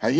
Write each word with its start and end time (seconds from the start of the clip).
We 0.00 0.12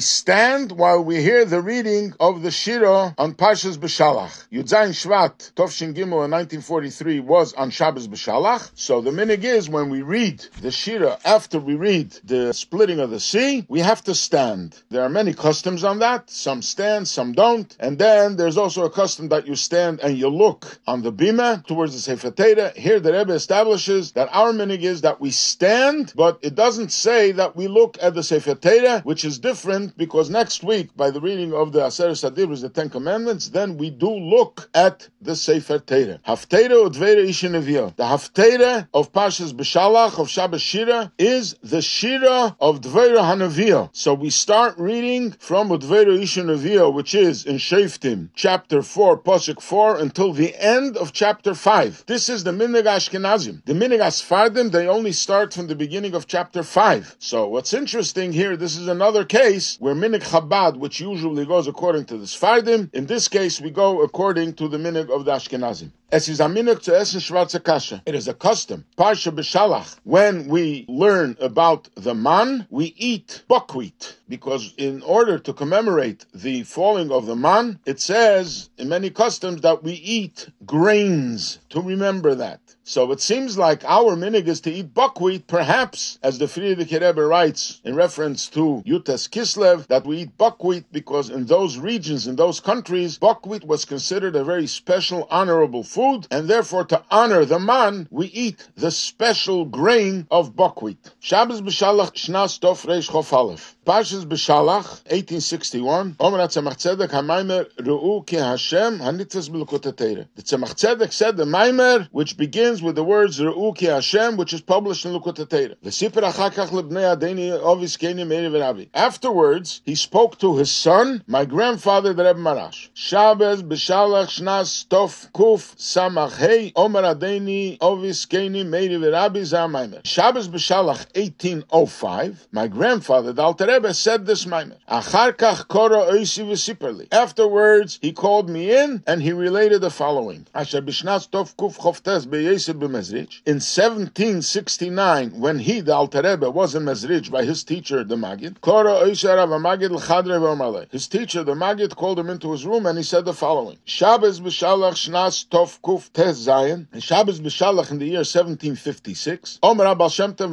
stand 0.00 0.72
while 0.72 1.04
we 1.04 1.22
hear 1.22 1.44
the 1.44 1.62
reading 1.62 2.12
of 2.18 2.42
the 2.42 2.50
Shira 2.50 3.14
on 3.16 3.34
Parshas 3.34 3.78
B'Shalach. 3.78 4.48
Yud 4.50 4.64
Zayin 4.64 4.88
Shvat, 4.88 5.52
Tovshin 5.52 5.94
Gimel 5.94 6.24
in 6.24 6.32
1943 6.32 7.20
was 7.20 7.52
on 7.52 7.70
Shabbos 7.70 8.08
B'Shalach. 8.08 8.72
So 8.74 9.00
the 9.00 9.12
minig 9.12 9.44
is 9.44 9.70
when 9.70 9.90
we 9.90 10.02
read 10.02 10.44
the 10.60 10.72
Shira 10.72 11.18
after 11.24 11.60
we 11.60 11.76
read 11.76 12.10
the 12.24 12.52
splitting 12.52 12.98
of 12.98 13.10
the 13.10 13.20
sea, 13.20 13.64
we 13.68 13.78
have 13.78 14.02
to 14.02 14.12
stand. 14.16 14.82
There 14.90 15.04
are 15.04 15.08
many 15.08 15.34
customs 15.34 15.84
on 15.84 16.00
that. 16.00 16.30
Some 16.30 16.62
stand, 16.62 17.06
some 17.06 17.30
don't. 17.32 17.76
And 17.78 17.96
then 17.96 18.34
there's 18.36 18.58
also 18.58 18.84
a 18.84 18.90
custom 18.90 19.28
that 19.28 19.46
you 19.46 19.54
stand 19.54 20.00
and 20.00 20.18
you 20.18 20.30
look 20.30 20.80
on 20.88 21.02
the 21.02 21.12
bima 21.12 21.64
towards 21.64 21.92
the 21.94 22.00
Sefer 22.00 22.32
Torah. 22.32 22.72
Here 22.74 22.98
the 22.98 23.12
Rebbe 23.12 23.34
establishes 23.34 24.10
that 24.12 24.30
our 24.32 24.50
minig 24.50 24.82
is 24.82 25.02
that 25.02 25.20
we 25.20 25.30
stand, 25.30 26.12
but 26.16 26.23
it 26.42 26.54
doesn't 26.54 26.92
say 26.92 27.32
that 27.32 27.56
we 27.56 27.66
look 27.68 27.96
at 28.00 28.14
the 28.14 28.22
Sefer 28.22 28.54
Torah, 28.54 29.00
which 29.02 29.24
is 29.24 29.38
different 29.38 29.96
because 29.96 30.30
next 30.30 30.62
week, 30.62 30.96
by 30.96 31.10
the 31.10 31.20
reading 31.20 31.52
of 31.52 31.72
the 31.72 31.84
Aser 31.84 32.10
Sadibris, 32.10 32.62
the 32.62 32.68
Ten 32.68 32.90
Commandments, 32.90 33.48
then 33.48 33.76
we 33.76 33.90
do 33.90 34.10
look 34.10 34.68
at 34.74 35.08
the 35.20 35.36
Sefer 35.36 35.78
Torah. 35.78 36.20
Haftarah 36.26 36.88
Udvera 36.88 37.24
Ishinaviyah. 37.26 37.96
The 37.96 38.04
Haftarah 38.04 38.88
of 38.94 39.12
Pashas 39.12 39.52
B'Shalach 39.52 40.18
of 40.18 40.28
Shabbos 40.28 40.62
Shira 40.62 41.12
is 41.18 41.56
the 41.62 41.82
Shira 41.82 42.56
of 42.60 42.80
Dvera 42.80 43.18
Hanaviyah. 43.18 43.90
So 43.92 44.14
we 44.14 44.30
start 44.30 44.76
reading 44.78 45.32
from 45.32 45.68
Udvera 45.68 46.18
Ishinaviyah, 46.18 46.92
which 46.92 47.14
is 47.14 47.44
in 47.44 47.56
Shoftim, 47.56 48.30
chapter 48.34 48.82
4, 48.82 49.18
Pasuk 49.18 49.60
4, 49.60 49.98
until 49.98 50.32
the 50.32 50.54
end 50.62 50.96
of 50.96 51.12
chapter 51.12 51.54
5. 51.54 52.04
This 52.06 52.28
is 52.28 52.44
the 52.44 52.50
Minig 52.50 52.84
Ashkenazim. 52.84 53.64
The 53.64 53.72
Minig 53.72 54.00
Asfardim, 54.00 54.70
they 54.70 54.86
only 54.86 55.12
start 55.12 55.54
from 55.54 55.66
the 55.66 55.74
beginning 55.74 56.13
of 56.14 56.26
chapter 56.26 56.62
5. 56.62 57.16
So 57.18 57.46
what's 57.48 57.74
interesting 57.74 58.32
here, 58.32 58.56
this 58.56 58.76
is 58.76 58.88
another 58.88 59.24
case 59.24 59.76
where 59.80 59.94
Minig 59.94 60.22
Chabad, 60.22 60.76
which 60.76 61.00
usually 61.00 61.44
goes 61.44 61.66
according 61.66 62.06
to 62.06 62.16
the 62.16 62.26
Sfardim, 62.26 62.92
in 62.94 63.06
this 63.06 63.28
case 63.28 63.60
we 63.60 63.70
go 63.70 64.02
according 64.02 64.54
to 64.54 64.68
the 64.68 64.78
Minig 64.78 65.10
of 65.10 65.24
the 65.24 65.32
Ashkenazim. 65.32 65.90
Es 66.14 66.26
to 66.26 66.32
essen 66.32 67.20
schwarze 67.20 67.60
kasha. 67.60 68.00
It 68.06 68.14
is 68.14 68.28
a 68.28 68.34
custom. 68.34 68.84
Parsha 68.96 69.32
b'shalach. 69.34 69.98
When 70.04 70.46
we 70.46 70.84
learn 70.88 71.36
about 71.40 71.88
the 71.96 72.14
man, 72.14 72.68
we 72.70 72.94
eat 72.96 73.42
buckwheat. 73.48 74.14
Because 74.28 74.74
in 74.78 75.02
order 75.02 75.40
to 75.40 75.52
commemorate 75.52 76.24
the 76.32 76.62
falling 76.62 77.10
of 77.10 77.26
the 77.26 77.34
man, 77.34 77.80
it 77.84 78.00
says 78.00 78.70
in 78.78 78.88
many 78.88 79.10
customs 79.10 79.62
that 79.62 79.82
we 79.82 79.94
eat 79.94 80.50
grains 80.64 81.58
to 81.70 81.80
remember 81.80 82.36
that. 82.36 82.60
So 82.86 83.10
it 83.12 83.20
seems 83.20 83.56
like 83.56 83.82
our 83.84 84.14
minig 84.14 84.46
is 84.46 84.60
to 84.60 84.70
eat 84.70 84.92
buckwheat, 84.92 85.46
perhaps, 85.46 86.18
as 86.22 86.38
the 86.38 86.44
Frierdiker 86.44 87.00
Rebbe 87.00 87.24
writes 87.24 87.80
in 87.82 87.94
reference 87.94 88.46
to 88.50 88.82
Yutas 88.86 89.26
Kislev, 89.28 89.86
that 89.86 90.04
we 90.04 90.18
eat 90.18 90.36
buckwheat 90.36 90.84
because 90.92 91.30
in 91.30 91.46
those 91.46 91.78
regions, 91.78 92.26
in 92.26 92.36
those 92.36 92.60
countries, 92.60 93.16
buckwheat 93.16 93.64
was 93.64 93.86
considered 93.86 94.36
a 94.36 94.44
very 94.44 94.66
special, 94.66 95.26
honorable 95.30 95.82
food, 95.82 96.03
and 96.30 96.48
therefore 96.48 96.84
to 96.84 97.02
honor 97.10 97.44
the 97.44 97.58
man, 97.58 98.08
we 98.10 98.26
eat 98.26 98.68
the 98.76 98.90
special 98.90 99.64
grain 99.64 100.26
of 100.30 100.54
buckwheat. 100.54 101.10
Shabbos 101.20 101.62
b'shalach 101.62 102.12
shnas 102.12 102.60
tof 102.60 102.86
reish 102.86 103.10
chof 103.10 103.32
aleph. 103.32 103.76
Parshas 103.86 104.24
b'shalach, 104.24 105.02
1861, 105.10 106.16
Omer 106.20 106.38
HaTzemach 106.38 106.76
Tzedek 106.76 107.08
HaMaimer 107.08 107.66
Re'u 107.78 108.26
Ki 108.26 108.36
Hashem 108.36 108.98
HaNitzes 108.98 109.50
B'Likutei 109.50 110.26
The 110.34 110.42
Tzemach 110.42 110.74
Tzedek 110.74 111.12
said 111.12 111.36
the 111.36 111.44
Maimer, 111.44 112.08
which 112.10 112.36
begins 112.36 112.82
with 112.82 112.94
the 112.94 113.04
words 113.04 113.40
Re'u 113.40 113.76
Ki 113.76 113.86
Hashem, 113.86 114.36
which 114.36 114.52
is 114.52 114.60
published 114.60 115.04
in 115.04 115.12
Likutei 115.12 115.48
Torah. 115.48 115.76
V'siper 115.84 116.22
achakach 116.30 116.68
lebnei 116.68 117.16
adeni 117.16 117.50
ovis 117.50 117.96
keni 117.96 118.26
meiri 118.26 118.50
v'rabi. 118.50 118.88
Afterwards, 118.94 119.80
he 119.84 119.94
spoke 119.94 120.38
to 120.38 120.56
his 120.56 120.70
son, 120.70 121.22
my 121.26 121.44
grandfather, 121.44 122.12
the 122.12 122.24
Rebbe 122.24 122.38
Maharash. 122.38 122.88
Shabbos 122.94 123.62
b'shalach 123.62 124.40
shnas 124.40 124.86
tof 124.88 125.30
kuf 125.32 125.78
samach 125.94 126.38
hei 126.38 126.72
Omer 126.74 127.02
adeni 127.02 127.78
ovis 127.80 128.26
keni 128.26 128.64
meiri 128.64 128.98
v'rabi 128.98 129.44
zah 129.44 129.68
Maimer. 129.68 130.04
Shabbos 130.04 130.48
b'shalach 130.48 131.06
1805, 131.14 132.48
my 132.50 132.66
grandfather, 132.66 133.32
the 133.32 133.42
Alter 133.42 133.66
Rebbe, 133.66 133.94
said 133.94 134.26
this 134.26 134.44
Maimer. 134.44 134.76
Achar 134.90 135.32
kach 135.32 135.68
kora 135.68 135.98
oisi 136.12 136.44
v'siperli. 136.44 137.06
Afterwards, 137.12 138.00
he 138.02 138.10
called 138.12 138.50
me 138.50 138.76
in 138.76 139.04
and 139.06 139.22
he 139.22 139.32
related 139.32 139.82
the 139.82 139.90
following. 139.90 140.46
Asher 140.52 140.82
b'shnas 140.82 141.28
tof 141.30 141.54
kuf 141.54 141.78
choftes 141.78 142.28
be'yesir 142.28 142.74
b'mezrich. 142.74 143.40
In 143.46 143.60
1769, 143.60 145.38
when 145.38 145.60
he, 145.60 145.80
the 145.80 145.94
Alter 145.94 146.22
Rebbe, 146.22 146.50
was 146.50 146.74
in 146.74 146.82
Mezrich 146.82 147.30
by 147.30 147.44
his 147.44 147.62
teacher, 147.62 148.02
the 148.02 148.16
Magid, 148.16 148.60
kora 148.60 148.94
oisi 148.94 149.28
arav 149.28 149.50
Magid 149.60 149.90
l'chadre 149.90 150.40
v'omalei. 150.40 150.90
His 150.90 151.06
teacher, 151.06 151.44
the 151.44 151.54
Magid, 151.54 151.94
called 151.94 152.18
him 152.18 152.30
into 152.30 152.50
his 152.50 152.66
room 152.66 152.84
and 152.86 152.98
he 152.98 153.04
said 153.04 153.24
the 153.24 153.32
following. 153.32 153.78
Shabbos 153.84 154.40
b'shalach 154.40 154.94
shnas 154.94 155.46
tof 155.46 155.73
kuf 155.82 156.12
tes 156.12 156.46
zayin. 156.46 156.86
And 156.92 157.02
Shabbos 157.02 157.40
b'shalach 157.40 157.90
in 157.90 157.98
the 157.98 158.06
year 158.06 158.18
1756. 158.18 159.58
Omer 159.62 159.86
al 159.86 159.96
v'yoshov 159.96 160.44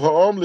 ha'om. 0.00 0.40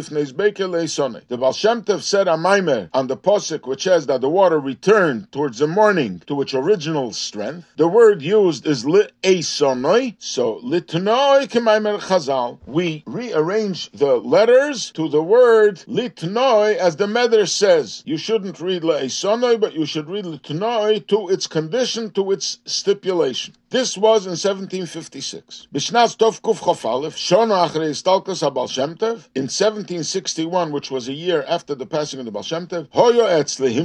The 1.28 1.38
Baal 1.38 1.54
said 1.54 2.28
a 2.28 2.32
Maimer 2.32 2.90
on 2.94 3.08
the 3.08 3.18
Posik, 3.18 3.68
which 3.68 3.84
says 3.84 4.06
that 4.08 4.22
the 4.22 4.30
water 4.30 4.60
returned 4.60 5.32
towards 5.32 5.60
the 5.60 5.68
morning 5.68 6.22
to 6.28 6.42
its 6.42 6.54
original 6.54 7.14
strength. 7.14 7.68
The 7.78 7.88
word 7.88 8.22
used 8.22 8.68
is 8.68 8.84
li'esonoi, 8.86 10.16
so 10.20 10.60
litnoi 10.64 11.48
k'maimer 11.48 12.00
chazal. 12.00 12.60
We 12.66 13.04
rearrange 13.06 13.90
the 13.92 14.18
letters 14.18 14.92
to 14.92 15.08
the 15.10 15.24
word 15.24 15.78
litnoi, 15.88 16.76
as 16.76 16.98
the 16.98 17.08
Meder 17.08 17.46
says. 17.46 18.04
You 18.06 18.18
shouldn't 18.18 18.60
read 18.60 18.84
le'esonoi, 18.84 19.60
but 19.60 19.74
you 19.74 19.86
should 19.86 20.10
read 20.10 20.26
litnoi 20.26 21.08
to 21.08 21.30
its 21.30 21.48
condition, 21.48 22.12
to 22.12 22.32
its 22.32 22.60
stipulation. 22.68 23.56
This 23.70 23.98
was 23.98 24.26
in 24.26 24.32
1756. 24.32 25.68
Bishnas 25.74 26.16
Tov 26.16 26.40
Kuf 26.40 26.58
in 29.36 29.42
1761, 29.42 30.72
which 30.72 30.90
was 30.90 31.10
a 31.10 31.14
year 31.14 31.44
after 31.46 31.76
the 31.76 31.86
passing 31.86 32.20
of 32.20 32.26
the 32.26 32.32
Baal 32.32 32.44
Shem 32.44 32.68
Tov, 32.68 32.88
Hoyo 32.92 33.28
Etzli 33.28 33.76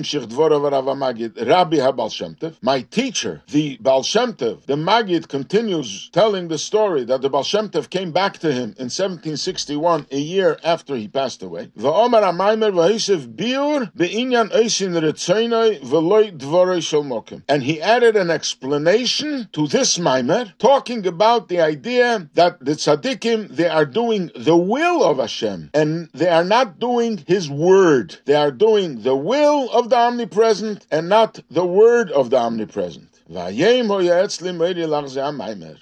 Rabbi 1.48 1.76
HaBal 1.78 2.54
my 2.62 2.82
teacher, 2.82 3.43
the 3.50 3.76
Baal 3.81 4.04
Shem 4.04 4.34
Tov, 4.34 4.66
the 4.66 4.76
Magid 4.76 5.26
continues 5.26 6.10
telling 6.10 6.47
the 6.47 6.59
story 6.59 7.03
that 7.03 7.20
the 7.20 7.28
Baal 7.28 7.43
Shem 7.43 7.69
Tov 7.69 7.91
came 7.91 8.12
back 8.12 8.38
to 8.38 8.53
him 8.53 8.76
in 8.78 8.87
1761, 8.87 10.06
a 10.12 10.16
year 10.16 10.60
after 10.62 10.94
he 10.94 11.09
passed 11.09 11.43
away. 11.43 11.72
And 17.49 17.62
he 17.64 17.82
added 17.82 18.16
an 18.16 18.31
explanation 18.31 19.49
to 19.53 19.71
this 19.72 19.96
Maimer, 19.96 20.52
talking 20.58 21.06
about 21.06 21.48
the 21.48 21.60
idea 21.60 22.28
that 22.34 22.60
the 22.60 22.72
tzaddikim, 22.72 23.48
they 23.48 23.68
are 23.68 23.86
doing 23.86 24.30
the 24.36 24.56
will 24.56 25.02
of 25.02 25.16
Hashem, 25.16 25.70
and 25.72 26.10
they 26.12 26.28
are 26.28 26.44
not 26.44 26.78
doing 26.78 27.24
His 27.26 27.48
word. 27.48 28.18
They 28.26 28.34
are 28.34 28.50
doing 28.50 29.02
the 29.02 29.16
will 29.16 29.70
of 29.70 29.88
the 29.88 29.96
omnipresent, 29.96 30.86
and 30.90 31.08
not 31.08 31.40
the 31.50 31.64
word 31.64 32.10
of 32.10 32.28
the 32.28 32.36
omnipresent. 32.36 33.08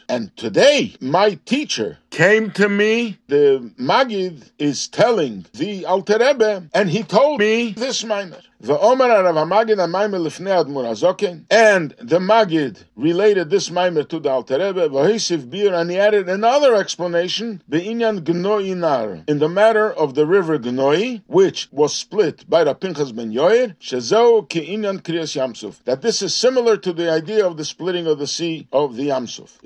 And 0.09 0.37
today, 0.37 0.95
my 1.01 1.39
teacher 1.45 1.99
came 2.11 2.51
to 2.53 2.69
me. 2.69 3.19
The 3.27 3.73
Magid 3.77 4.51
is 4.59 4.87
telling 4.87 5.47
the 5.53 5.85
Alter 5.85 6.19
Rebbe, 6.21 6.69
and 6.73 6.91
he 6.91 7.03
told 7.03 7.41
me 7.41 7.73
this 7.73 8.05
Maimer. 8.05 8.43
The 8.63 8.79
Omer 8.79 9.09
Rav 9.09 9.35
Magid 9.49 9.79
Maimer 9.89 10.21
Lifnei 10.21 11.45
and 11.51 11.95
the 11.99 12.19
Magid 12.19 12.85
related 12.95 13.49
this 13.49 13.71
Maimer 13.71 14.07
to 14.07 14.21
the 14.21 14.29
Alter 14.29 14.59
Rebbe. 14.59 14.91
Bir, 14.91 15.73
and 15.73 15.91
he 15.91 15.99
added 15.99 16.29
another 16.29 16.75
explanation. 16.77 17.63
Be'inyan 17.71 18.21
Gnoi 18.21 19.25
in 19.27 19.39
the 19.39 19.49
matter 19.49 19.91
of 19.91 20.15
the 20.15 20.27
river 20.27 20.59
Gnoi, 20.59 21.23
which 21.27 21.69
was 21.73 21.95
split 21.95 22.51
by 22.51 22.63
the 22.65 22.75
Pinchas 22.75 23.13
ben 23.13 23.33
Yoir. 23.33 23.77
Shezeu 23.81 24.47
Ke'inyan 24.47 25.01
Kriyas 25.01 25.35
Yamsuf. 25.35 25.83
That 25.85 26.03
this 26.03 26.21
is 26.21 26.35
similar 26.35 26.77
to 26.77 26.93
the 26.93 27.11
idea 27.11 27.47
of 27.47 27.57
the 27.57 27.65
splitting 27.65 28.07
of 28.07 28.19
the 28.19 28.27
sea 28.27 28.69
of 28.75 28.95
the 28.97 29.09
Yamsuf. 29.09 29.57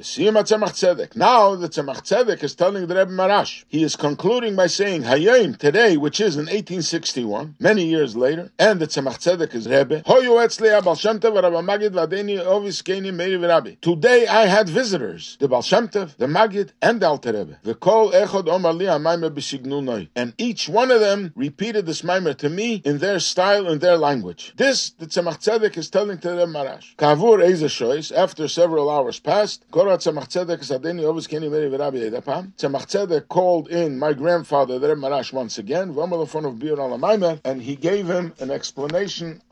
Now 1.17 1.57
the 1.57 1.69
Tzemach 1.69 2.03
Tzedek 2.03 2.45
is 2.45 2.55
telling 2.55 2.87
the 2.87 2.95
Rebbe 2.95 3.11
Maharash. 3.11 3.65
He 3.67 3.83
is 3.83 3.97
concluding 3.97 4.55
by 4.55 4.69
saying 4.69 5.03
Hayim 5.03 5.59
today, 5.59 5.97
which 5.97 6.21
is 6.21 6.37
in 6.37 6.43
1861, 6.43 7.57
many 7.59 7.87
years 7.87 8.15
later, 8.17 8.53
and 8.57 8.84
the 8.85 9.01
Tzemach 9.01 9.19
Tzedek 9.19 9.55
is 9.55 9.67
Rebbe. 9.67 10.03
Etzli 10.03 10.85
Baal 10.85 10.95
Shem 10.95 11.19
Tov, 11.19 11.33
Magid, 11.65 11.91
Vadeni, 11.91 12.39
Ovis, 12.39 12.83
Meiri. 12.83 13.81
Today 13.81 14.27
I 14.27 14.45
had 14.47 14.69
visitors, 14.69 15.39
the 15.41 15.49
Baal 15.49 15.63
Shem 15.63 15.89
Tov, 15.89 16.17
the 16.19 16.27
Magid, 16.27 16.71
and 16.83 17.01
the 17.01 17.09
Alter 17.09 17.33
Rebbe. 17.33 17.59
The 17.63 17.75
Kol 17.75 18.11
Echod 18.13 18.47
Omar 18.47 18.75
Li 18.75 18.85
HaMaimer. 18.85 20.09
And 20.15 20.35
each 20.37 20.69
one 20.69 20.91
of 20.91 21.01
them 21.01 21.33
repeated 21.35 21.87
this 21.87 22.03
Maimer 22.03 22.37
to 22.37 22.51
me 22.51 22.83
in 22.85 22.99
their 22.99 23.21
style, 23.21 23.69
in 23.69 23.79
their 23.79 23.97
language. 23.97 24.53
This, 24.57 24.91
the 24.91 25.07
Tzemach 25.07 25.39
Tzedek 25.43 25.79
is 25.79 25.89
telling 25.89 26.19
to 26.19 26.31
the 26.33 26.47
Maharash. 26.47 26.95
Kavur 26.97 27.43
Eze 27.43 27.63
Shois, 27.63 28.15
after 28.15 28.49
several 28.49 28.91
hours 28.91 29.19
passed, 29.19 29.65
Korah 29.71 29.97
Tzemach 29.97 30.29
Tzedek, 30.29 31.05
Ovis, 31.05 31.27
Meiri. 31.29 32.23
Tzemach 32.59 32.87
Tzedek 32.87 33.29
called 33.29 33.69
in 33.69 33.99
my 33.99 34.13
grandfather, 34.13 34.79
the 34.79 34.89
Maharash, 34.89 35.33
once 35.33 35.57
again, 35.57 35.95
V'omar 35.95 36.21
in 36.21 36.27
front 36.27 36.47
of 36.47 36.59
Bir 36.59 36.79
al 36.79 37.41
and 37.45 37.63
he 37.63 37.77
gave 37.77 38.07
him 38.07 38.35
an 38.41 38.51
explanation 38.51 38.74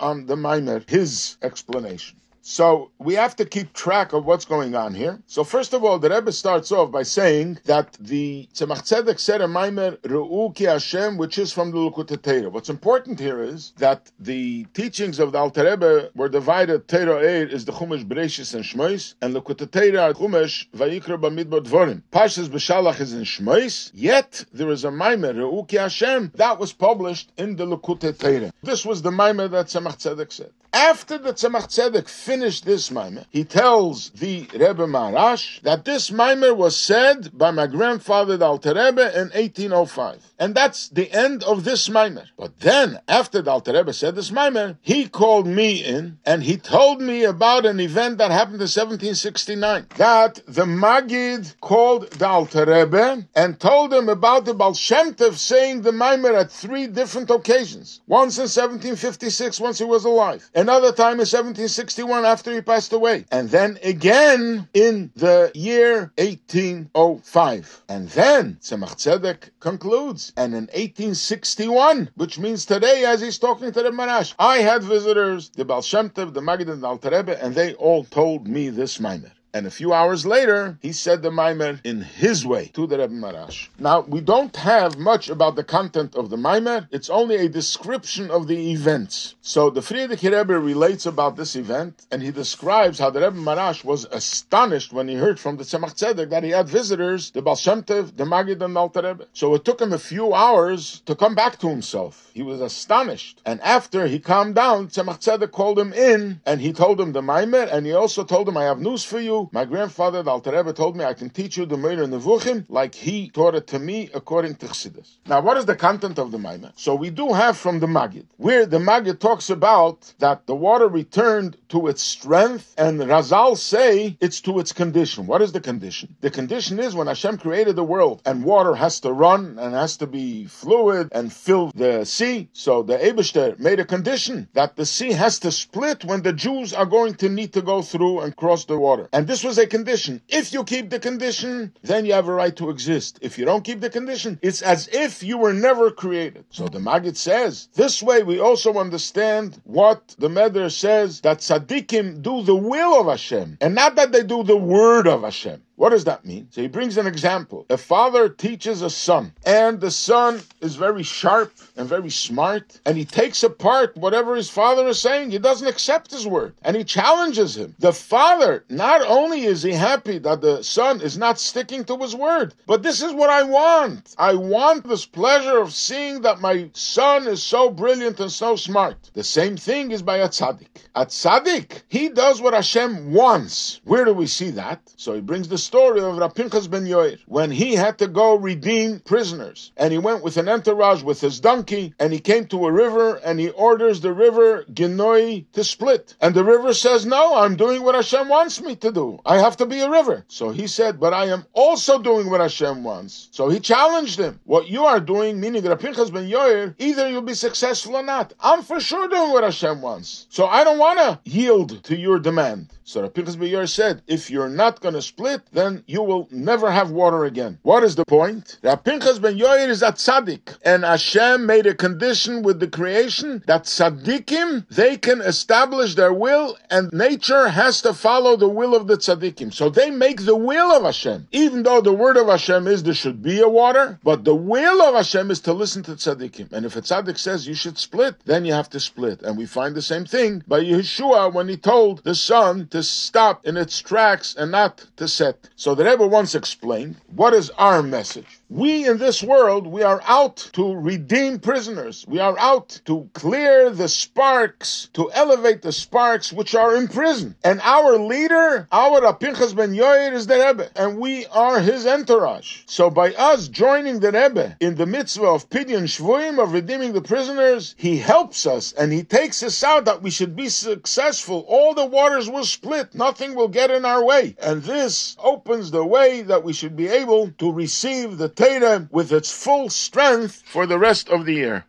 on 0.01 0.27
the 0.27 0.37
Maimer, 0.37 0.89
his 0.89 1.37
explanation. 1.43 2.22
So 2.45 2.91
we 2.99 3.15
have 3.15 3.37
to 3.37 3.45
keep 3.45 3.73
track 3.73 4.13
of 4.13 4.27
what's 4.27 4.45
going 4.45 4.75
on 4.75 4.95
here. 4.95 5.21
So 5.29 5.45
first 5.45 5.73
of 5.75 5.85
all, 5.85 6.01
the 6.01 6.11
Rebbe 6.11 6.33
starts 6.33 6.73
off 6.73 6.91
by 6.91 7.05
saying 7.05 7.61
that 7.67 7.97
the 8.01 8.49
Tzemach 8.53 8.83
Tzedek 8.83 9.21
said 9.21 9.41
a 9.41 9.47
Maimer 9.47 9.97
Re'u 9.99 10.53
Ki 10.53 10.65
Hashem, 10.65 11.19
which 11.19 11.39
is 11.39 11.53
from 11.53 11.71
the 11.71 11.79
Likutei 11.79 12.21
Torah. 12.21 12.51
What's 12.51 12.69
important 12.69 13.21
here 13.21 13.41
is 13.41 13.73
that 13.79 14.11
the 14.19 14.65
teachings 14.75 15.21
of 15.21 15.31
the 15.31 15.39
Alter 15.39 15.71
Rebbe 15.71 16.11
were 16.17 16.29
divided. 16.29 16.89
Torah 16.89 17.15
Ohr 17.15 17.47
is 17.47 17.65
the 17.65 17.73
Chumash 17.73 18.05
Bereshis 18.05 18.55
and 18.55 18.65
Shmois, 18.65 19.15
and 19.23 19.37
Likutei 19.37 19.71
Torah 19.71 20.13
Chumash 20.13 20.67
Vayikra 20.71 21.21
Bamidbar 21.21 21.61
Dvorim. 21.61 22.03
Pashas 22.11 22.49
B'Shalach 22.49 23.01
is 23.01 23.13
in 23.13 23.23
Shmois, 23.23 23.93
yet 23.95 24.45
there 24.53 24.71
is 24.71 24.85
a 24.85 24.91
Maimer 24.91 25.33
Re'u 25.33 25.69
Ki 25.69 25.77
Hashem 25.77 26.33
that 26.35 26.59
was 26.59 26.73
published 26.73 27.31
in 27.37 27.55
the 27.55 27.67
Likutei 27.67 28.19
Torah. 28.19 28.53
This 28.65 28.85
was 28.85 29.03
the 29.03 29.11
Maimer 29.11 29.49
that 29.49 29.67
Tzemach 29.67 29.99
Tzedek 29.99 30.33
said. 30.33 30.51
After 30.75 31.19
the 31.19 31.35
Tzemach 31.35 31.67
Tzedek 31.69 32.09
finished 32.33 32.65
this 32.65 32.89
Maimer, 32.89 33.27
he 33.29 33.45
tells 33.45 34.09
the 34.11 34.49
Rebbe 34.55 34.87
Maharash 34.87 35.61
that 35.65 35.85
this 35.85 36.09
Maimer 36.09 36.57
was 36.57 36.75
said 36.75 37.37
by 37.37 37.51
my 37.51 37.67
grandfather, 37.67 38.39
the 38.39 38.47
Alter 38.47 38.71
Rebbe, 38.71 39.07
in 39.15 39.29
1805. 39.29 40.33
And 40.39 40.55
that's 40.55 40.89
the 40.89 41.13
end 41.13 41.45
of 41.45 41.65
this 41.65 41.91
Maimer. 41.91 42.25
But 42.39 42.59
then, 42.61 42.99
after 43.07 43.43
the 43.43 43.51
Alter 43.51 43.75
Rebbe 43.75 43.93
said 43.93 44.15
this 44.15 44.31
Maimer, 44.31 44.79
he 44.81 45.09
called 45.09 45.47
me 45.47 45.85
in 45.85 46.19
and 46.25 46.43
he 46.43 46.57
told 46.57 47.03
me 47.03 47.25
about 47.25 47.67
an 47.67 47.81
event 47.81 48.17
that 48.17 48.31
happened 48.31 48.63
in 48.63 48.71
1769. 48.73 49.89
That 49.99 50.41
the 50.49 50.65
Magid 50.65 51.61
called 51.61 52.11
the 52.13 52.27
Alter 52.27 52.65
Rebbe 52.65 53.27
and 53.37 53.61
told 53.61 53.93
him 53.93 54.09
about 54.09 54.47
the 54.47 54.55
Baal 54.55 54.73
Shem 54.73 55.13
Tov 55.13 55.35
saying 55.35 55.83
the 55.83 55.93
Maimer 55.93 56.35
at 56.41 56.51
three 56.51 56.87
different 56.87 57.29
occasions. 57.29 58.01
Once 58.07 58.39
in 58.39 58.49
1756, 58.49 59.61
once 59.61 59.79
he 59.79 59.85
was 59.85 60.07
alive. 60.07 60.49
Another 60.55 60.93
time 60.93 61.21
in 61.21 61.29
1761 61.29 62.22
after 62.25 62.53
he 62.53 62.61
passed 62.61 62.93
away. 62.93 63.25
And 63.31 63.51
then 63.51 63.79
again 63.83 64.69
in 64.75 65.11
the 65.17 65.51
year 65.55 66.13
1805. 66.17 67.85
And 67.89 68.09
then 68.11 68.59
Tzemach 68.61 68.97
Tzedek 68.97 69.51
concludes. 69.61 70.33
And 70.37 70.55
in 70.55 70.65
1861, 70.65 72.11
which 72.15 72.39
means 72.39 72.67
today 72.67 73.05
as 73.05 73.21
he's 73.21 73.39
talking 73.39 73.73
to 73.73 73.83
the 73.83 73.91
Maharash, 73.91 74.35
I 74.39 74.59
had 74.59 74.83
visitors, 74.83 75.51
the 75.51 75.65
Baal 75.65 75.83
Shem 75.83 76.11
Tov, 76.11 76.33
the 76.33 76.41
Magid 76.41 76.71
and 76.71 76.83
the 76.83 76.87
Alter 76.87 77.11
Rebbe, 77.11 77.43
and 77.43 77.55
they 77.55 77.75
all 77.75 78.05
told 78.05 78.49
me 78.49 78.69
this 78.69 78.99
Maimer. 78.99 79.33
And 79.55 79.67
a 79.67 79.71
few 79.71 79.93
hours 79.93 80.25
later, 80.25 80.79
he 80.81 80.93
said 80.93 81.21
the 81.21 81.29
Maimer 81.29 81.79
in 81.85 82.01
his 82.01 82.47
way 82.47 82.71
to 82.73 82.87
the 82.87 82.97
Rebbe 82.97 83.13
Maharash. 83.13 83.69
Now, 83.79 84.01
we 84.01 84.23
don't 84.23 84.57
have 84.57 84.97
much 84.97 85.29
about 85.29 85.57
the 85.57 85.63
content 85.63 86.15
of 86.17 86.31
the 86.31 86.37
Maimer. 86.37 86.89
It's 86.91 87.11
only 87.11 87.37
a 87.37 87.51
description 87.51 88.31
of 88.31 88.47
the 88.47 88.73
events. 88.73 89.35
So 89.43 89.69
the 89.69 89.83
Frierdiker 89.83 90.39
Rebbe 90.39 90.59
relates 90.59 91.05
about 91.05 91.37
this 91.37 91.55
event, 91.55 92.07
and 92.11 92.23
he 92.23 92.31
describes 92.31 92.99
how 92.99 93.11
the 93.11 93.21
Rebbe 93.21 93.37
Maharash 93.37 93.85
was 93.85 94.07
astonished 94.07 94.91
when 94.91 95.07
he 95.07 95.17
heard 95.17 95.39
from 95.39 95.59
the 95.59 95.65
Tzemach 95.65 95.99
Tzedek 95.99 96.31
that 96.31 96.45
he 96.45 96.51
had 96.51 96.67
visitors, 96.67 97.31
the 97.33 97.43
Baal 97.43 97.57
Shem 97.57 97.83
Tov, 97.83 98.17
the 98.17 98.25
Magid, 98.25 98.63
and 98.63 98.75
the 98.75 98.81
Alter 98.81 99.03
Rebbe. 99.03 99.27
So 99.35 99.55
it 99.55 99.67
took 99.67 99.83
him 99.83 99.93
a 99.93 99.99
few 99.99 100.33
hours 100.33 101.03
to 101.05 101.15
come 101.15 101.35
back 101.35 101.59
to 101.59 101.69
himself. 101.69 102.31
He 102.33 102.43
was 102.43 102.63
astonished. 102.63 103.43
And 103.45 103.61
after 103.61 104.07
he 104.07 104.19
calmed 104.19 104.55
down, 104.55 104.89
Tzemach 104.89 105.21
Tzedek 105.21 105.51
called 105.51 105.79
him 105.79 105.93
in, 105.93 106.41
and 106.47 106.63
he 106.63 106.73
told 106.73 106.99
him 106.99 107.13
the 107.13 107.21
Maimer, 107.21 107.71
and 107.71 107.85
he 107.85 107.93
also 107.93 108.25
told 108.25 108.49
him, 108.49 108.57
I 108.57 108.65
have 108.65 108.81
news 108.81 109.05
for 109.05 109.21
you 109.21 109.42
my 109.53 109.65
grandfather, 109.65 110.23
the 110.23 110.31
Alter 110.31 110.53
Rebbe, 110.53 110.73
told 110.73 110.97
me 110.97 111.05
I 111.05 111.15
can 111.15 111.31
teach 111.31 111.57
you 111.57 111.67
the 111.67 111.77
Moreh 111.77 112.07
Nevuchim 112.07 112.65
like 112.69 112.95
he 112.95 113.29
taught 113.31 113.55
it 113.55 113.67
to 113.69 113.79
me 113.79 114.11
according 114.15 114.57
to 114.57 114.67
Chassidus. 114.67 115.17
Now, 115.27 115.41
what 115.41 115.57
is 115.57 115.67
the 115.67 115.77
content 115.77 116.19
of 116.19 116.31
the 116.31 116.39
Maimer? 116.39 116.73
So 116.77 116.95
we 116.95 117.11
do 117.11 117.33
have 117.33 117.57
from 117.57 117.81
the 117.81 117.87
Magid, 117.87 118.27
where 118.37 118.67
the 118.67 118.79
Magid 118.79 119.19
talks 119.19 119.51
about 119.51 120.15
that 120.19 120.47
the 120.47 120.55
water 120.55 120.89
returned 120.89 121.57
to 121.71 121.89
its 121.89 122.03
strength, 122.03 122.75
and 122.77 123.01
Razal 123.01 123.57
say 123.57 124.17
it's 124.21 124.41
to 124.43 124.59
its 124.59 124.73
condition. 124.73 125.27
What 125.27 125.43
is 125.43 125.53
the 125.53 125.61
condition? 125.61 126.17
The 126.21 126.31
condition 126.31 126.79
is 126.79 126.95
when 126.95 127.07
Hashem 127.07 127.39
created 127.39 127.77
the 127.77 127.85
world, 127.85 128.23
and 128.25 128.45
water 128.45 128.75
has 128.75 129.01
to 129.01 129.13
run 129.13 129.59
and 129.59 129.75
has 129.75 129.97
to 129.99 130.07
be 130.07 130.47
fluid 130.47 131.09
and 131.13 131.33
fill 131.33 131.73
the 131.75 132.05
sea. 132.05 132.49
So 132.53 132.83
the 132.83 132.99
Eberster 132.99 133.59
made 133.59 133.81
a 133.81 133.85
condition 133.85 134.49
that 134.53 134.77
the 134.77 134.87
sea 134.87 135.13
has 135.13 135.39
to 135.41 135.51
split 135.51 136.05
when 136.05 136.23
the 136.23 136.33
Jews 136.33 136.73
are 136.73 136.87
going 136.87 137.15
to 137.15 137.29
need 137.29 137.53
to 137.55 137.63
go 137.63 137.83
through 137.83 138.21
and 138.21 138.37
cross 138.37 138.65
the 138.65 138.79
water. 138.79 139.09
And 139.13 139.27
this 139.33 139.43
was 139.43 139.57
a 139.57 139.67
condition. 139.67 140.21
If 140.29 140.53
you 140.53 140.63
keep 140.63 140.91
the 140.91 141.01
condition, 141.01 141.73
then 141.81 142.05
you 142.05 142.13
have 142.13 142.29
a 142.29 142.35
right 142.35 142.55
to 142.57 142.69
exist. 142.69 143.19
If 143.23 143.39
you 143.39 143.47
don't 143.47 143.65
keep 143.65 143.81
the 143.81 143.89
condition, 143.89 144.39
it's 144.43 144.61
as 144.61 144.89
if 144.93 145.23
you 145.23 145.39
were 145.39 145.55
never 145.55 145.91
created. 145.91 146.45
So 146.51 146.69
the 146.69 146.81
Maggid 146.81 147.17
says, 147.17 147.69
this 147.73 148.03
way 148.03 148.23
we 148.23 148.39
also 148.39 148.75
understand 148.75 149.59
what 149.65 150.15
the 150.19 150.29
Meder 150.29 150.69
says 150.69 151.23
that 151.23 151.39
tzaddikim 151.39 152.21
do 152.21 152.43
the 152.43 152.55
will 152.55 153.01
of 153.01 153.07
Hashem, 153.07 153.57
and 153.63 153.75
not 153.75 153.95
that 153.95 154.13
they 154.13 154.23
do 154.23 154.43
the 154.43 154.59
word 154.59 155.09
of 155.09 155.23
Hashem. 155.23 155.63
What 155.77 155.91
does 155.91 156.05
that 156.05 156.25
mean? 156.25 156.49
So 156.51 156.61
he 156.61 156.69
brings 156.69 156.99
an 156.99 157.07
example. 157.07 157.67
A 157.71 157.79
father 157.79 158.29
teaches 158.29 158.83
a 158.83 158.91
son, 158.91 159.33
and 159.45 159.81
the 159.81 159.91
son 159.91 160.43
is 160.61 160.77
very 160.77 161.03
sharp 161.03 161.53
and 161.77 161.89
very 161.89 162.11
smart, 162.11 162.79
and 162.85 162.97
he 162.97 163.05
takes 163.05 163.43
apart 163.43 163.97
whatever 163.97 164.37
his 164.37 164.51
father 164.51 164.87
is 164.87 165.01
saying. 165.01 165.31
He 165.31 165.39
doesn't 165.39 165.67
accept 165.67 166.11
his 166.11 166.27
word, 166.27 166.55
and 166.63 166.77
he 166.77 166.85
challenges 166.85 167.57
him. 167.57 167.75
The 167.79 167.93
father, 167.93 168.65
not 168.69 169.01
only 169.03 169.45
is 169.45 169.63
he 169.63 169.73
happy 169.73 170.19
that 170.19 170.43
the 170.43 170.63
son 170.63 171.01
is 171.01 171.17
not 171.17 171.41
sticking 171.41 171.85
to 171.85 171.97
his 171.97 172.15
word, 172.15 172.55
but 172.67 172.83
this 172.83 173.01
is 173.03 173.13
what 173.13 173.31
I 173.31 173.43
want. 173.43 174.15
I 174.19 174.35
want 174.35 174.87
this 174.87 175.07
pleasure 175.07 175.59
of 175.59 175.73
seeing 175.73 176.21
that 176.21 176.41
my 176.41 176.71
son 176.75 177.27
is 177.27 177.43
so 177.43 177.71
brilliant 177.71 178.21
and 178.21 178.31
so 178.31 178.57
smart. 178.57 179.11
The 179.15 179.25
same 179.25 179.57
thing 179.57 179.91
is 179.91 180.03
by 180.03 180.19
a 180.19 180.29
tzaddik. 180.29 180.83
A 180.95 181.07
tzaddik, 181.07 181.83
he 181.89 182.11
does 182.11 182.43
what 182.43 182.55
Hashem 182.55 183.13
wants. 183.13 183.81
Where 183.85 184.05
do 184.05 184.13
we 184.13 184.27
see 184.27 184.51
that? 184.51 184.81
So 184.97 185.15
he 185.15 185.21
brings 185.21 185.49
the 185.49 185.59
story 185.73 186.03
of 186.03 186.17
Rapinchas 186.17 186.69
ben 186.69 186.85
Yoir 186.85 187.19
when 187.25 187.51
he 187.51 187.75
had 187.75 187.97
to 187.97 188.07
go 188.07 188.35
redeem 188.35 189.01
prisoners, 189.01 189.73
and 189.79 189.91
he 189.91 189.99
went 189.99 190.23
with 190.23 190.37
an 190.37 190.47
entourage 190.47 191.03
with 191.03 191.19
his 191.23 191.41
donkey, 191.41 191.95
and 191.99 192.13
he 192.13 192.19
came 192.19 192.45
to 192.49 192.67
a 192.67 192.71
river, 192.71 193.15
and 193.25 193.41
he 193.41 193.49
orders 193.49 194.03
the 194.03 194.13
river 194.13 194.65
Ginoi 194.71 195.47
to 195.55 195.65
split, 195.65 196.15
and 196.21 196.35
the 196.35 196.45
river 196.45 196.75
says, 196.75 197.07
"No, 197.07 197.37
I'm 197.37 197.57
doing 197.57 197.83
what 197.83 197.95
Hashem 197.95 198.29
wants 198.29 198.61
me 198.61 198.77
to 198.77 198.93
do. 198.93 199.19
I 199.25 199.39
have 199.39 199.57
to 199.57 199.65
be 199.65 199.81
a 199.81 199.89
river." 199.89 200.27
So 200.29 200.51
he 200.51 200.67
said, 200.67 201.01
"But 201.01 201.15
I 201.15 201.29
am 201.29 201.47
also 201.55 201.99
doing 201.99 202.29
what 202.29 202.43
Hashem 202.43 202.85
wants." 202.85 203.29
So 203.31 203.49
he 203.49 203.59
challenged 203.59 204.19
him. 204.21 204.41
What 204.45 204.69
you 204.69 204.85
are 204.85 205.01
doing, 205.01 205.41
meaning 205.41 205.63
Rapinchas 205.63 206.13
ben 206.13 206.29
Yoir, 206.29 206.75
either 206.79 207.09
you'll 207.09 207.23
be 207.23 207.33
successful 207.47 207.97
or 207.97 208.03
not. 208.03 208.35
I'm 208.41 208.63
for 208.63 208.79
sure 208.79 209.09
doing 209.09 209.31
what 209.33 209.43
Hashem 209.43 209.81
wants, 209.81 210.27
so 210.29 210.45
I 210.45 210.65
don't 210.65 210.85
want 210.87 210.99
to 210.99 211.19
yield 211.25 211.83
to 211.85 211.97
your 211.97 212.19
demand. 212.19 212.67
So 212.85 213.09
Rapinchas 213.09 213.39
ben 213.39 213.49
Yoir 213.49 213.69
said, 213.69 214.03
"If 214.07 214.31
you're 214.31 214.49
not 214.49 214.81
going 214.81 214.95
to 214.95 215.03
split, 215.03 215.43
then 215.53 215.85
you 215.87 216.03
will 216.03 216.29
never 216.31 216.71
have 216.71 216.91
water 216.91 217.25
again. 217.25 217.59
What 217.63 217.85
is 217.85 217.95
the 217.95 218.05
point? 218.05 218.59
Rapinchas 218.63 219.21
ben 219.21 219.39
Yoir 219.39 219.69
is 219.69 219.83
a 219.83 219.93
tzaddik, 219.93 220.57
and 220.65 220.85
Hashem 220.85 221.47
made 221.47 221.67
a 221.67 221.75
condition 221.75 222.43
with 222.43 222.59
the 222.59 222.67
creation 222.67 223.43
that 223.47 223.65
tzaddikim 223.65 224.67
they 224.69 224.97
can 224.97 225.21
establish 225.21 225.95
their 225.95 226.13
will, 226.13 226.59
and 226.71 226.93
nature 226.93 227.49
has 227.49 227.83
to 227.83 227.95
follow 227.95 228.37
the 228.37 228.49
will 228.49 228.75
of 228.75 228.89
the 228.89 228.97
tzaddikim. 228.97 229.53
So 229.53 229.71
they 229.71 229.91
make 229.91 230.25
the 230.25 230.37
will 230.37 230.73
of 230.73 230.83
Hashem, 230.83 231.29
even 231.31 231.63
though 231.63 231.81
the 231.81 231.93
word 231.93 232.17
of 232.17 232.27
Hashem 232.27 232.67
is 232.67 232.83
there 232.83 232.95
should 232.95 233.23
be 233.23 233.41
a 233.41 233.49
water, 233.49 234.01
but 234.03 234.25
the 234.25 234.35
will 234.35 234.83
of 234.83 234.95
Hashem 234.97 235.31
is 235.31 235.41
to 235.41 235.53
listen 235.53 235.83
to 235.85 235.93
tzaddikim. 235.93 236.53
And 236.53 236.67
if 236.67 236.75
a 236.75 236.83
tzaddik 236.83 237.19
says 237.19 237.47
you 237.47 237.55
should 237.55 237.79
split, 237.79 238.17
then 238.25 238.45
you 238.45 238.53
have 238.53 238.71
to 238.71 238.81
split. 238.81 239.23
And 239.23 239.39
we 239.39 239.47
find 239.47 239.75
the 239.75 239.83
same 239.83 240.05
thing 240.05 240.43
by 240.49 240.61
Yeshua 240.65 241.33
when 241.33 241.49
he 241.49 241.57
told 241.57 242.03
the 242.03 242.15
sun 242.15 242.69
to 242.73 242.83
stop 242.83 243.47
in 243.47 243.57
its 243.57 243.79
tracks 243.81 244.35
and 244.35 244.51
not 244.51 244.85
to 244.97 245.07
set. 245.07 245.51
So 245.57 245.75
the 245.75 245.85
Rebbe 245.85 246.07
once 246.07 246.35
explained, 246.35 246.97
what 247.15 247.35
is 247.35 247.51
our 247.51 247.83
message? 247.83 248.41
We 248.49 248.87
in 248.87 248.99
this 248.99 249.23
world, 249.23 249.67
we 249.67 249.83
are 249.83 250.01
out 250.05 250.51
to 250.55 250.75
redeem 250.75 251.39
prisoners. 251.39 252.05
We 252.09 252.19
are 252.19 252.39
out 252.39 252.81
to 252.87 253.09
clear 253.13 253.71
the 253.71 253.89
sparks, 253.89 254.89
to 254.95 255.11
elevate 255.13 255.63
the 255.63 255.73
sparks 255.73 256.33
which 256.33 256.55
are 256.55 256.75
in 256.75 256.89
prison. 256.89 257.35
And 257.45 257.61
our 257.63 257.99
leader, 257.99 258.69
our 258.73 259.15
Pinchas 259.15 259.53
ben 259.53 259.75
Yoir 259.75 260.13
is 260.13 260.27
the 260.27 260.39
Rebbe, 260.39 260.71
and 260.75 260.99
we 260.99 261.27
are 261.27 261.61
his 261.61 261.87
entourage. 261.87 262.63
So 262.67 262.89
by 262.91 263.13
us 263.15 263.49
joining 263.49 264.01
the 264.01 264.13
Rebbe 264.13 264.57
in 264.61 264.77
the 264.77 264.87
mitzvah 264.87 265.27
of 265.27 265.49
Pidyon 265.51 265.85
Shvuim, 265.85 266.43
of 266.43 266.53
redeeming 266.53 266.95
the 266.95 267.03
prisoners, 267.03 267.75
he 267.77 267.99
helps 267.99 268.47
us 268.47 268.73
and 268.73 268.93
he 268.93 269.03
takes 269.03 269.43
us 269.43 269.63
out 269.63 269.85
that 269.85 270.03
we 270.03 270.11
should 270.11 270.35
be 270.37 270.49
successful. 270.49 271.45
All 271.49 271.75
the 271.75 271.87
waters 271.87 272.31
will 272.31 272.45
split. 272.63 272.95
Nothing 272.95 273.35
will 273.35 273.49
get 273.49 273.73
in 273.73 273.85
our 273.85 274.05
way. 274.05 274.37
And 274.41 274.63
this 274.63 275.17
opens 275.19 275.73
the 275.73 275.85
way 275.85 276.23
that 276.23 276.45
we 276.45 276.53
should 276.53 276.77
be 276.77 276.87
able 276.87 277.33
to 277.39 277.53
receive 277.53 278.19
the 278.19 278.29
Torah 278.29 278.89
with 278.91 279.13
its 279.13 279.33
full 279.33 279.69
strength 279.69 280.43
for 280.47 280.65
the 280.65 280.79
rest 280.79 281.09
of 281.09 281.27
the 281.27 281.35
year. 281.35 281.61